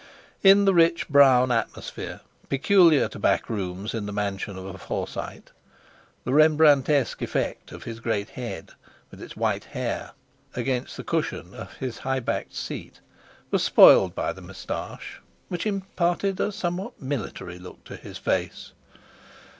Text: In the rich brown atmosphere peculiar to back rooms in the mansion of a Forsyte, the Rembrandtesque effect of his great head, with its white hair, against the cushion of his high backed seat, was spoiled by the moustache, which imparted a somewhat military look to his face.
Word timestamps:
In 0.41 0.65
the 0.65 0.73
rich 0.73 1.07
brown 1.09 1.51
atmosphere 1.51 2.21
peculiar 2.49 3.07
to 3.09 3.19
back 3.19 3.47
rooms 3.51 3.93
in 3.93 4.07
the 4.07 4.11
mansion 4.11 4.57
of 4.57 4.65
a 4.65 4.79
Forsyte, 4.79 5.51
the 6.23 6.31
Rembrandtesque 6.33 7.21
effect 7.21 7.71
of 7.71 7.83
his 7.83 7.99
great 7.99 8.29
head, 8.29 8.71
with 9.11 9.21
its 9.21 9.37
white 9.37 9.65
hair, 9.65 10.13
against 10.55 10.97
the 10.97 11.03
cushion 11.03 11.53
of 11.53 11.73
his 11.73 11.99
high 11.99 12.19
backed 12.19 12.55
seat, 12.55 12.99
was 13.51 13.63
spoiled 13.63 14.15
by 14.15 14.33
the 14.33 14.41
moustache, 14.41 15.21
which 15.49 15.67
imparted 15.67 16.39
a 16.39 16.51
somewhat 16.51 16.99
military 16.99 17.59
look 17.59 17.83
to 17.83 17.95
his 17.95 18.17
face. 18.17 18.71